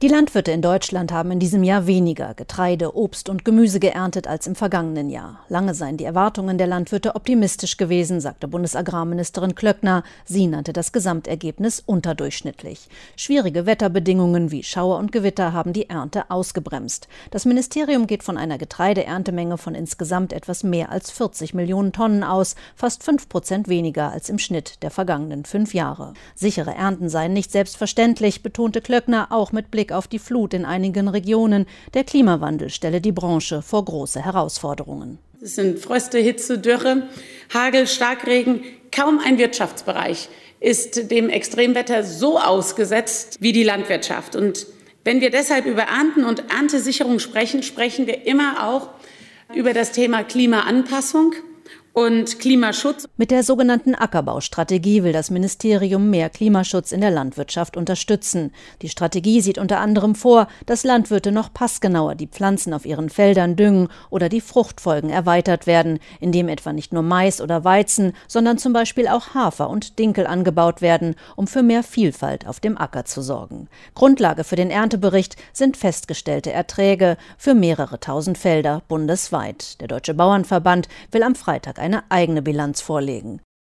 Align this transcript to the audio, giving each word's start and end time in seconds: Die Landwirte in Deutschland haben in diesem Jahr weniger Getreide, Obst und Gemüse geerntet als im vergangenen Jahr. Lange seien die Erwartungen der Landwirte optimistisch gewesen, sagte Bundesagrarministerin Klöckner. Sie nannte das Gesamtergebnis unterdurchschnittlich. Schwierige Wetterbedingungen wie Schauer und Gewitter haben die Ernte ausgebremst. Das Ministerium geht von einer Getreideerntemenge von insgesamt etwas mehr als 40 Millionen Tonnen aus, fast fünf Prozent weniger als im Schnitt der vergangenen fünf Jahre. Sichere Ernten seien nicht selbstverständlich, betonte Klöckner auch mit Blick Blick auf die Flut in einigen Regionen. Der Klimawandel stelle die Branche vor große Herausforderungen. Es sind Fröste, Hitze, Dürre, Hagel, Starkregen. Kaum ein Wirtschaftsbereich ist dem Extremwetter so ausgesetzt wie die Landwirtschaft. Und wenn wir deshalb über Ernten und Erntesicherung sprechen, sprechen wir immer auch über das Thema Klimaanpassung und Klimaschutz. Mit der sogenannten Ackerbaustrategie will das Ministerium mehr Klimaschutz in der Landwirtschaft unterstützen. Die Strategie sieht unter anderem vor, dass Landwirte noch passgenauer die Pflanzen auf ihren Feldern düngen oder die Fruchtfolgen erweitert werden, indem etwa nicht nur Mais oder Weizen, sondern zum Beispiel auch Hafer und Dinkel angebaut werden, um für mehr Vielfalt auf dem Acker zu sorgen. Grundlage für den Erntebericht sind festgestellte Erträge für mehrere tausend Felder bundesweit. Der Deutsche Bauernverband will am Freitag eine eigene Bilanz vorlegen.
Die 0.00 0.06
Landwirte 0.06 0.52
in 0.52 0.62
Deutschland 0.62 1.10
haben 1.10 1.32
in 1.32 1.40
diesem 1.40 1.64
Jahr 1.64 1.88
weniger 1.88 2.32
Getreide, 2.34 2.96
Obst 2.96 3.28
und 3.28 3.44
Gemüse 3.44 3.80
geerntet 3.80 4.28
als 4.28 4.46
im 4.46 4.54
vergangenen 4.54 5.10
Jahr. 5.10 5.40
Lange 5.48 5.74
seien 5.74 5.96
die 5.96 6.04
Erwartungen 6.04 6.56
der 6.56 6.68
Landwirte 6.68 7.16
optimistisch 7.16 7.78
gewesen, 7.78 8.20
sagte 8.20 8.46
Bundesagrarministerin 8.46 9.56
Klöckner. 9.56 10.04
Sie 10.24 10.46
nannte 10.46 10.72
das 10.72 10.92
Gesamtergebnis 10.92 11.82
unterdurchschnittlich. 11.84 12.86
Schwierige 13.16 13.66
Wetterbedingungen 13.66 14.52
wie 14.52 14.62
Schauer 14.62 14.98
und 14.98 15.10
Gewitter 15.10 15.52
haben 15.52 15.72
die 15.72 15.90
Ernte 15.90 16.30
ausgebremst. 16.30 17.08
Das 17.32 17.44
Ministerium 17.44 18.06
geht 18.06 18.22
von 18.22 18.38
einer 18.38 18.56
Getreideerntemenge 18.56 19.58
von 19.58 19.74
insgesamt 19.74 20.32
etwas 20.32 20.62
mehr 20.62 20.92
als 20.92 21.10
40 21.10 21.54
Millionen 21.54 21.92
Tonnen 21.92 22.22
aus, 22.22 22.54
fast 22.76 23.02
fünf 23.02 23.28
Prozent 23.28 23.66
weniger 23.66 24.12
als 24.12 24.28
im 24.28 24.38
Schnitt 24.38 24.80
der 24.84 24.92
vergangenen 24.92 25.44
fünf 25.44 25.74
Jahre. 25.74 26.14
Sichere 26.36 26.76
Ernten 26.76 27.08
seien 27.08 27.32
nicht 27.32 27.50
selbstverständlich, 27.50 28.44
betonte 28.44 28.80
Klöckner 28.80 29.32
auch 29.32 29.50
mit 29.50 29.72
Blick 29.72 29.87
Blick 29.88 29.92
auf 29.92 30.06
die 30.06 30.18
Flut 30.18 30.54
in 30.54 30.64
einigen 30.64 31.08
Regionen. 31.08 31.66
Der 31.94 32.04
Klimawandel 32.04 32.70
stelle 32.70 33.00
die 33.00 33.12
Branche 33.12 33.62
vor 33.62 33.84
große 33.84 34.24
Herausforderungen. 34.24 35.18
Es 35.40 35.54
sind 35.54 35.78
Fröste, 35.78 36.18
Hitze, 36.18 36.58
Dürre, 36.58 37.08
Hagel, 37.52 37.86
Starkregen. 37.86 38.60
Kaum 38.92 39.18
ein 39.18 39.38
Wirtschaftsbereich 39.38 40.28
ist 40.60 41.10
dem 41.10 41.28
Extremwetter 41.30 42.02
so 42.02 42.38
ausgesetzt 42.38 43.38
wie 43.40 43.52
die 43.52 43.62
Landwirtschaft. 43.62 44.36
Und 44.36 44.66
wenn 45.04 45.20
wir 45.20 45.30
deshalb 45.30 45.64
über 45.66 45.82
Ernten 45.82 46.24
und 46.24 46.50
Erntesicherung 46.50 47.18
sprechen, 47.18 47.62
sprechen 47.62 48.06
wir 48.06 48.26
immer 48.26 48.68
auch 48.68 48.90
über 49.54 49.72
das 49.72 49.92
Thema 49.92 50.24
Klimaanpassung 50.24 51.32
und 51.98 52.38
Klimaschutz. 52.38 53.08
Mit 53.16 53.32
der 53.32 53.42
sogenannten 53.42 53.96
Ackerbaustrategie 53.96 55.02
will 55.02 55.12
das 55.12 55.30
Ministerium 55.30 56.10
mehr 56.10 56.30
Klimaschutz 56.30 56.92
in 56.92 57.00
der 57.00 57.10
Landwirtschaft 57.10 57.76
unterstützen. 57.76 58.52
Die 58.82 58.88
Strategie 58.88 59.40
sieht 59.40 59.58
unter 59.58 59.80
anderem 59.80 60.14
vor, 60.14 60.46
dass 60.64 60.84
Landwirte 60.84 61.32
noch 61.32 61.52
passgenauer 61.52 62.14
die 62.14 62.28
Pflanzen 62.28 62.72
auf 62.72 62.86
ihren 62.86 63.10
Feldern 63.10 63.56
düngen 63.56 63.88
oder 64.10 64.28
die 64.28 64.40
Fruchtfolgen 64.40 65.10
erweitert 65.10 65.66
werden, 65.66 65.98
indem 66.20 66.48
etwa 66.48 66.72
nicht 66.72 66.92
nur 66.92 67.02
Mais 67.02 67.40
oder 67.40 67.64
Weizen, 67.64 68.12
sondern 68.28 68.58
zum 68.58 68.72
Beispiel 68.72 69.08
auch 69.08 69.34
Hafer 69.34 69.68
und 69.68 69.98
Dinkel 69.98 70.28
angebaut 70.28 70.80
werden, 70.80 71.16
um 71.34 71.48
für 71.48 71.64
mehr 71.64 71.82
Vielfalt 71.82 72.46
auf 72.46 72.60
dem 72.60 72.78
Acker 72.78 73.06
zu 73.06 73.22
sorgen. 73.22 73.66
Grundlage 73.96 74.44
für 74.44 74.54
den 74.54 74.70
Erntebericht 74.70 75.34
sind 75.52 75.76
festgestellte 75.76 76.52
Erträge 76.52 77.16
für 77.36 77.54
mehrere 77.54 77.98
tausend 77.98 78.38
Felder 78.38 78.82
bundesweit. 78.86 79.80
Der 79.80 79.88
Deutsche 79.88 80.14
Bauernverband 80.14 80.86
will 81.10 81.24
am 81.24 81.34
Freitag 81.34 81.80
eine 81.88 82.10
eigene 82.10 82.42
Bilanz 82.42 82.82
vorlegen. 82.82 83.40